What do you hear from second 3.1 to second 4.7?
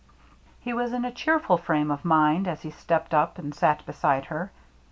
up and sat beside her.